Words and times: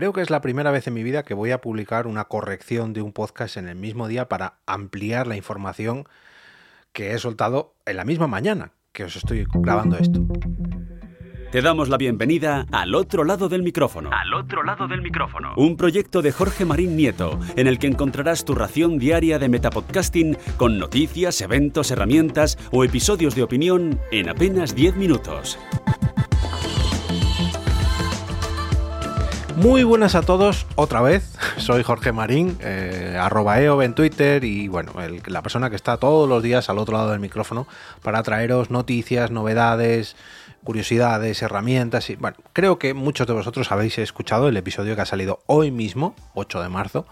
Creo 0.00 0.14
que 0.14 0.22
es 0.22 0.30
la 0.30 0.40
primera 0.40 0.70
vez 0.70 0.86
en 0.86 0.94
mi 0.94 1.02
vida 1.02 1.24
que 1.24 1.34
voy 1.34 1.50
a 1.50 1.60
publicar 1.60 2.06
una 2.06 2.24
corrección 2.24 2.94
de 2.94 3.02
un 3.02 3.12
podcast 3.12 3.58
en 3.58 3.68
el 3.68 3.76
mismo 3.76 4.08
día 4.08 4.30
para 4.30 4.54
ampliar 4.64 5.26
la 5.26 5.36
información 5.36 6.08
que 6.94 7.12
he 7.12 7.18
soltado 7.18 7.74
en 7.84 7.98
la 7.98 8.06
misma 8.06 8.26
mañana 8.26 8.72
que 8.94 9.04
os 9.04 9.14
estoy 9.14 9.46
grabando 9.52 9.98
esto. 9.98 10.22
Te 11.52 11.60
damos 11.60 11.90
la 11.90 11.98
bienvenida 11.98 12.64
al 12.72 12.94
otro 12.94 13.24
lado 13.24 13.50
del 13.50 13.62
micrófono. 13.62 14.08
Al 14.10 14.32
otro 14.32 14.62
lado 14.62 14.88
del 14.88 15.02
micrófono. 15.02 15.52
Un 15.58 15.76
proyecto 15.76 16.22
de 16.22 16.32
Jorge 16.32 16.64
Marín 16.64 16.96
Nieto, 16.96 17.38
en 17.56 17.66
el 17.66 17.78
que 17.78 17.88
encontrarás 17.88 18.46
tu 18.46 18.54
ración 18.54 18.98
diaria 18.98 19.38
de 19.38 19.50
metapodcasting 19.50 20.38
con 20.56 20.78
noticias, 20.78 21.42
eventos, 21.42 21.90
herramientas 21.90 22.56
o 22.72 22.84
episodios 22.84 23.34
de 23.34 23.42
opinión 23.42 24.00
en 24.12 24.30
apenas 24.30 24.74
10 24.74 24.96
minutos. 24.96 25.58
Muy 29.60 29.84
buenas 29.84 30.14
a 30.14 30.22
todos, 30.22 30.66
otra 30.74 31.02
vez. 31.02 31.34
Soy 31.58 31.82
Jorge 31.82 32.12
Marín, 32.12 32.56
eh, 32.62 33.18
arroba 33.20 33.60
EOB 33.60 33.82
en 33.82 33.94
Twitter 33.94 34.42
y 34.42 34.68
bueno, 34.68 34.94
la 35.26 35.42
persona 35.42 35.68
que 35.68 35.76
está 35.76 35.98
todos 35.98 36.26
los 36.26 36.42
días 36.42 36.70
al 36.70 36.78
otro 36.78 36.96
lado 36.96 37.10
del 37.10 37.20
micrófono 37.20 37.66
para 38.02 38.22
traeros 38.22 38.70
noticias, 38.70 39.30
novedades, 39.30 40.16
curiosidades, 40.64 41.42
herramientas 41.42 42.08
y 42.08 42.16
bueno, 42.16 42.38
creo 42.54 42.78
que 42.78 42.94
muchos 42.94 43.26
de 43.26 43.34
vosotros 43.34 43.70
habéis 43.70 43.98
escuchado 43.98 44.48
el 44.48 44.56
episodio 44.56 44.96
que 44.96 45.02
ha 45.02 45.06
salido 45.06 45.40
hoy 45.44 45.70
mismo, 45.70 46.14
8 46.32 46.62
de 46.62 46.68
marzo, 46.70 47.06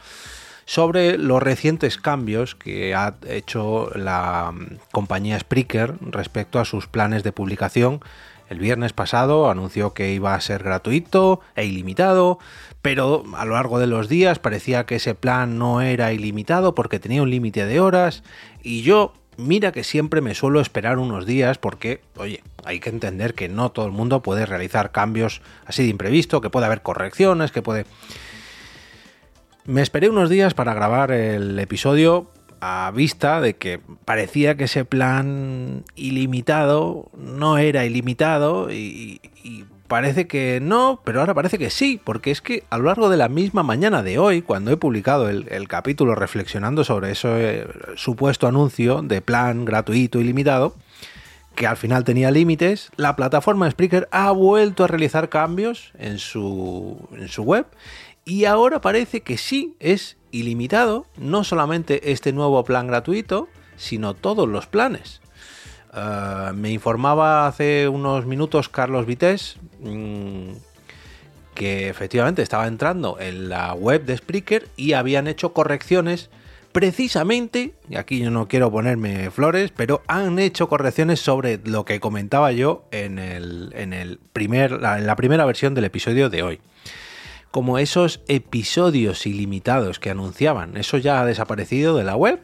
sobre 0.65 1.19
los 1.19 1.43
recientes 1.43 1.99
cambios 1.99 2.55
que 2.55 2.95
ha 2.95 3.15
hecho 3.27 3.91
la 3.95 4.53
mm, 4.55 4.79
compañía 4.91 5.39
Spreaker 5.39 5.97
respecto 6.01 6.61
a 6.61 6.65
sus 6.65 6.87
planes 6.87 7.23
de 7.25 7.33
publicación. 7.33 8.01
El 8.49 8.59
viernes 8.59 8.93
pasado 8.93 9.51
anunció 9.51 9.95
que 9.95 10.13
iba 10.13 10.35
a 10.35 10.41
ser 10.41 10.63
gratuito 10.63 11.41
e 11.55 11.67
ilimitado, 11.67 12.39
pero 12.83 13.25
a 13.37 13.45
lo 13.45 13.55
largo 13.55 13.79
de 13.79 13.87
los 13.87 14.09
días 14.09 14.39
parecía 14.39 14.87
que 14.87 14.97
ese 14.97 15.15
plan 15.15 15.59
no 15.59 15.83
era 15.83 16.13
ilimitado 16.13 16.75
porque 16.75 16.99
tenía 16.99 17.23
un 17.23 17.31
límite 17.31 17.67
de 17.67 17.81
horas 17.81 18.23
y 18.63 18.83
yo 18.83 19.13
Mira 19.39 19.71
que 19.71 19.85
siempre 19.85 20.21
me 20.21 20.35
suelo 20.35 20.61
esperar 20.61 20.99
unos 20.99 21.25
días 21.25 21.59
porque, 21.59 22.01
oye, 22.17 22.43
hay 22.65 22.81
que 22.81 22.91
entender 22.91 23.35
que 23.35 23.49
no 23.49 23.71
todo 23.71 23.87
el 23.87 23.93
mundo 23.93 24.21
puede 24.21 24.45
realizar 24.47 24.91
cambios 24.91 25.43
así 25.65 25.85
de 25.85 25.91
imprevisto, 25.91 26.41
que 26.41 26.51
puede 26.51 26.67
haber 26.67 26.83
correcciones, 26.83 27.53
que 27.53 27.63
puede... 27.63 27.87
Me 29.65 29.81
esperé 29.81 30.11
unos 30.11 30.29
días 30.29 30.55
para 30.55 30.75
grabar 30.75 31.13
el 31.13 31.57
episodio 31.61 32.33
a 32.61 32.91
vista 32.95 33.41
de 33.41 33.57
que 33.57 33.81
parecía 34.05 34.57
que 34.57 34.65
ese 34.65 34.85
plan 34.85 35.85
ilimitado 35.95 37.11
no 37.17 37.59
era 37.59 37.85
ilimitado 37.85 38.71
y, 38.71 39.21
parece 39.87 40.27
que 40.27 40.61
no, 40.61 41.01
pero 41.03 41.21
ahora 41.21 41.33
parece 41.33 41.59
que 41.59 41.71
sí, 41.71 41.99
porque 42.03 42.31
es 42.31 42.43
que 42.43 42.65
a 42.69 42.77
lo 42.77 42.85
largo 42.85 43.09
de 43.09 43.17
la 43.17 43.31
misma 43.31 43.63
mañana 43.63 44.03
de 44.03 44.19
hoy, 44.19 44.43
cuando 44.43 44.71
he 44.71 44.77
publicado 44.77 45.31
el, 45.31 45.69
capítulo 45.69 46.15
reflexionando 46.15 46.85
sobre 46.85 47.13
ese 47.13 47.67
supuesto 47.97 48.47
anuncio 48.47 49.01
de 49.01 49.23
plan 49.23 49.65
gratuito 49.65 50.21
ilimitado, 50.21 50.77
que 51.55 51.67
al 51.67 51.79
final 51.79 52.05
tenía 52.05 52.31
límites, 52.31 52.91
la 52.97 53.17
plataforma 53.17 53.71
Spreaker 53.71 54.09
ha 54.13 54.31
vuelto 54.31 54.85
a 54.85 54.89
realizar 54.89 55.31
cambios 55.31 55.93
en 55.99 56.19
su, 56.19 57.09
en 57.13 57.29
su 57.29 57.43
web 57.43 57.67
y 58.27 58.45
ahora 58.45 58.83
parece 58.83 59.23
que 59.23 59.39
sí 59.39 59.75
es 59.81 60.18
ilimitado, 60.31 61.07
no 61.17 61.45
solamente 61.45 62.13
este 62.13 62.33
nuevo 62.33 62.65
plan 62.65 62.87
gratuito, 62.87 63.49
sino 63.77 64.15
todos 64.15 64.49
los 64.49 64.67
planes. 64.67 65.21
Eh, 65.95 66.53
me 66.55 66.71
informaba 66.71 67.47
hace 67.47 67.89
unos 67.89 68.27
minutos 68.27 68.69
Carlos 68.69 69.07
Vités 69.07 69.57
mm, 69.81 70.51
que 71.55 71.89
efectivamente 71.89 72.43
estaba 72.43 72.67
entrando 72.67 73.19
en 73.19 73.49
la 73.49 73.75
web 73.75 74.05
de 74.05 74.17
Spreaker 74.17 74.69
y 74.77 74.93
habían 74.93 75.27
hecho 75.27 75.53
correcciones 75.53 76.31
precisamente, 76.73 77.75
y 77.89 77.97
aquí 77.97 78.21
yo 78.21 78.31
no 78.31 78.47
quiero 78.47 78.71
ponerme 78.71 79.31
flores, 79.31 79.73
pero 79.75 80.03
han 80.07 80.39
hecho 80.39 80.69
correcciones 80.69 81.19
sobre 81.19 81.59
lo 81.65 81.85
que 81.85 81.99
comentaba 81.99 82.53
yo 82.53 82.85
en, 82.93 83.19
el, 83.19 83.73
en, 83.75 83.93
el 83.93 84.21
primer, 84.33 84.73
en 84.73 85.07
la 85.07 85.17
primera 85.17 85.45
versión 85.45 85.75
del 85.75 85.85
episodio 85.85 86.31
de 86.31 86.43
hoy. 86.43 86.61
Como 87.51 87.79
esos 87.79 88.21
episodios 88.29 89.27
ilimitados 89.27 89.99
que 89.99 90.11
anunciaban, 90.11 90.77
eso 90.77 90.99
ya 90.99 91.21
ha 91.21 91.25
desaparecido 91.25 91.97
de 91.97 92.05
la 92.05 92.15
web 92.15 92.43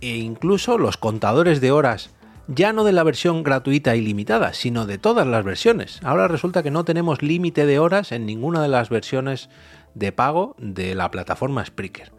e 0.00 0.16
incluso 0.16 0.78
los 0.78 0.96
contadores 0.96 1.60
de 1.60 1.70
horas 1.70 2.14
ya 2.46 2.72
no 2.72 2.84
de 2.84 2.92
la 2.92 3.02
versión 3.02 3.42
gratuita 3.42 3.94
ilimitada, 3.94 4.54
sino 4.54 4.86
de 4.86 4.96
todas 4.96 5.26
las 5.26 5.44
versiones. 5.44 6.00
Ahora 6.02 6.28
resulta 6.28 6.62
que 6.62 6.70
no 6.70 6.84
tenemos 6.84 7.20
límite 7.20 7.66
de 7.66 7.78
horas 7.78 8.10
en 8.10 8.24
ninguna 8.24 8.62
de 8.62 8.68
las 8.68 8.88
versiones 8.88 9.50
de 9.94 10.12
pago 10.12 10.56
de 10.58 10.94
la 10.94 11.10
plataforma 11.10 11.64
Spreaker. 11.64 12.12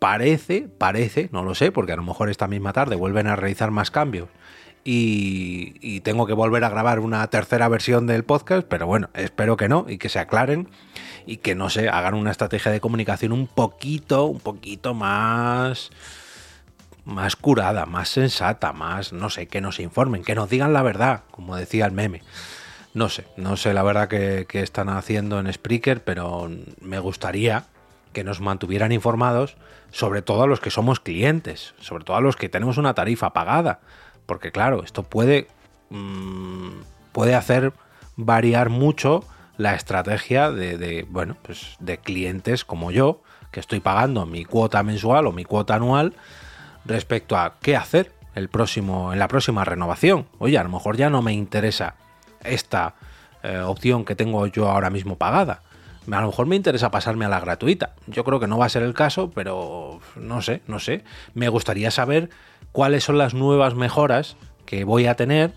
Parece, 0.00 0.68
parece, 0.78 1.28
no 1.30 1.44
lo 1.44 1.54
sé, 1.54 1.70
porque 1.70 1.92
a 1.92 1.96
lo 1.96 2.02
mejor 2.02 2.28
esta 2.28 2.48
misma 2.48 2.72
tarde 2.72 2.96
vuelven 2.96 3.28
a 3.28 3.36
realizar 3.36 3.70
más 3.70 3.92
cambios 3.92 4.28
y, 4.84 6.00
tengo 6.00 6.26
que 6.26 6.32
volver 6.32 6.64
a 6.64 6.68
grabar 6.68 6.98
una 6.98 7.26
tercera 7.28 7.68
versión 7.68 8.06
del 8.06 8.24
podcast, 8.24 8.66
pero 8.66 8.86
bueno, 8.86 9.10
espero 9.14 9.56
que 9.56 9.68
no 9.68 9.86
y 9.88 9.98
que 9.98 10.08
se 10.08 10.18
aclaren 10.18 10.68
y 11.26 11.36
que 11.36 11.54
no 11.54 11.70
se 11.70 11.88
hagan 11.88 12.14
una 12.14 12.32
estrategia 12.32 12.72
de 12.72 12.80
comunicación 12.80 13.32
un 13.32 13.46
poquito, 13.46 14.26
un 14.26 14.40
poquito 14.40 14.94
más 14.94 15.90
más 17.04 17.36
curada, 17.36 17.86
más 17.86 18.08
sensata, 18.08 18.72
más, 18.72 19.12
no 19.12 19.30
sé, 19.30 19.48
que 19.48 19.60
nos 19.60 19.80
informen, 19.80 20.22
que 20.22 20.34
nos 20.34 20.48
digan 20.48 20.72
la 20.72 20.82
verdad, 20.82 21.22
como 21.30 21.56
decía 21.56 21.86
el 21.86 21.92
meme. 21.92 22.22
No 22.94 23.08
sé, 23.08 23.26
no 23.36 23.56
sé 23.56 23.72
la 23.72 23.82
verdad 23.82 24.08
que, 24.08 24.46
están 24.52 24.88
haciendo 24.88 25.40
en 25.40 25.52
Spreaker, 25.52 26.04
pero 26.04 26.50
me 26.80 26.98
gustaría 26.98 27.64
que 28.12 28.24
nos 28.24 28.40
mantuvieran 28.40 28.92
informados, 28.92 29.56
sobre 29.90 30.22
todo 30.22 30.42
a 30.42 30.46
los 30.46 30.60
que 30.60 30.70
somos 30.70 31.00
clientes, 31.00 31.74
sobre 31.80 32.04
todo 32.04 32.16
a 32.16 32.20
los 32.20 32.36
que 32.36 32.50
tenemos 32.50 32.76
una 32.76 32.94
tarifa 32.94 33.32
pagada, 33.32 33.80
porque 34.32 34.50
claro, 34.50 34.82
esto 34.82 35.02
puede, 35.02 35.46
mm, 35.90 36.70
puede 37.12 37.34
hacer 37.34 37.74
variar 38.16 38.70
mucho 38.70 39.24
la 39.58 39.74
estrategia 39.74 40.50
de, 40.50 41.06
bueno, 41.10 41.36
pues 41.42 41.76
de 41.80 41.98
clientes 41.98 42.64
como 42.64 42.90
yo, 42.90 43.20
que 43.50 43.60
estoy 43.60 43.80
pagando 43.80 44.24
mi 44.24 44.46
cuota 44.46 44.82
mensual 44.82 45.26
o 45.26 45.32
mi 45.32 45.44
cuota 45.44 45.74
anual, 45.74 46.14
respecto 46.86 47.36
a 47.36 47.56
qué 47.60 47.76
hacer 47.76 48.14
el 48.34 48.48
próximo, 48.48 49.12
en 49.12 49.18
la 49.18 49.28
próxima 49.28 49.66
renovación. 49.66 50.26
Oye, 50.38 50.56
a 50.56 50.62
lo 50.62 50.70
mejor 50.70 50.96
ya 50.96 51.10
no 51.10 51.20
me 51.20 51.34
interesa 51.34 51.96
esta 52.42 52.94
eh, 53.42 53.58
opción 53.58 54.06
que 54.06 54.14
tengo 54.14 54.46
yo 54.46 54.70
ahora 54.70 54.88
mismo 54.88 55.18
pagada. 55.18 55.60
A 56.10 56.20
lo 56.22 56.28
mejor 56.28 56.46
me 56.46 56.56
interesa 56.56 56.90
pasarme 56.90 57.26
a 57.26 57.28
la 57.28 57.38
gratuita. 57.38 57.96
Yo 58.06 58.24
creo 58.24 58.40
que 58.40 58.46
no 58.46 58.56
va 58.56 58.64
a 58.64 58.70
ser 58.70 58.82
el 58.82 58.94
caso, 58.94 59.30
pero 59.30 60.00
no 60.16 60.40
sé, 60.40 60.62
no 60.68 60.78
sé. 60.78 61.04
Me 61.34 61.50
gustaría 61.50 61.90
saber 61.90 62.30
cuáles 62.72 63.04
son 63.04 63.18
las 63.18 63.34
nuevas 63.34 63.74
mejoras 63.74 64.36
que 64.66 64.84
voy 64.84 65.06
a 65.06 65.14
tener 65.14 65.52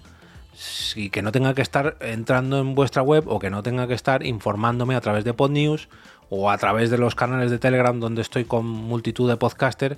y 0.95 1.09
que 1.09 1.21
no 1.21 1.31
tenga 1.31 1.53
que 1.53 1.61
estar 1.61 1.97
entrando 1.99 2.59
en 2.59 2.75
vuestra 2.75 3.01
web 3.01 3.25
o 3.27 3.39
que 3.39 3.49
no 3.49 3.63
tenga 3.63 3.87
que 3.87 3.93
estar 3.93 4.25
informándome 4.25 4.95
a 4.95 5.01
través 5.01 5.23
de 5.23 5.33
PodNews 5.33 5.89
o 6.29 6.49
a 6.49 6.57
través 6.57 6.89
de 6.89 6.97
los 6.97 7.15
canales 7.15 7.51
de 7.51 7.59
Telegram 7.59 7.99
donde 7.99 8.21
estoy 8.21 8.45
con 8.45 8.65
multitud 8.65 9.29
de 9.29 9.37
podcasters 9.37 9.97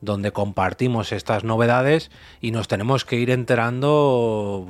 donde 0.00 0.32
compartimos 0.32 1.12
estas 1.12 1.44
novedades 1.44 2.10
y 2.40 2.50
nos 2.50 2.68
tenemos 2.68 3.04
que 3.04 3.16
ir 3.16 3.30
enterando, 3.30 4.68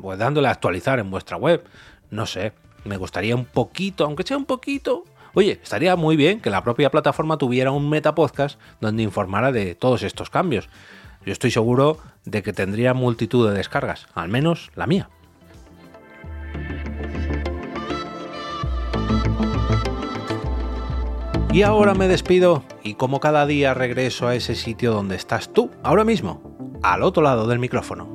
pues 0.00 0.18
dándole 0.18 0.48
a 0.48 0.50
actualizar 0.50 0.98
en 0.98 1.10
vuestra 1.10 1.36
web. 1.36 1.64
No 2.10 2.26
sé, 2.26 2.52
me 2.84 2.96
gustaría 2.96 3.34
un 3.34 3.46
poquito, 3.46 4.04
aunque 4.04 4.24
sea 4.24 4.36
un 4.36 4.44
poquito. 4.44 5.04
Oye, 5.32 5.58
estaría 5.62 5.96
muy 5.96 6.16
bien 6.16 6.40
que 6.40 6.50
la 6.50 6.62
propia 6.62 6.90
plataforma 6.90 7.38
tuviera 7.38 7.70
un 7.70 7.88
metapodcast 7.88 8.60
donde 8.80 9.02
informara 9.02 9.50
de 9.52 9.74
todos 9.74 10.02
estos 10.02 10.30
cambios. 10.30 10.68
Yo 11.24 11.32
estoy 11.32 11.50
seguro 11.50 11.98
de 12.24 12.42
que 12.42 12.52
tendría 12.52 12.94
multitud 12.94 13.48
de 13.48 13.56
descargas, 13.56 14.06
al 14.14 14.28
menos 14.28 14.70
la 14.74 14.86
mía. 14.86 15.08
Y 21.52 21.62
ahora 21.62 21.94
me 21.94 22.08
despido 22.08 22.64
y 22.82 22.94
como 22.94 23.20
cada 23.20 23.46
día 23.46 23.74
regreso 23.74 24.26
a 24.26 24.34
ese 24.34 24.56
sitio 24.56 24.92
donde 24.92 25.14
estás 25.14 25.52
tú, 25.52 25.70
ahora 25.84 26.04
mismo, 26.04 26.42
al 26.82 27.02
otro 27.04 27.22
lado 27.22 27.46
del 27.46 27.60
micrófono. 27.60 28.13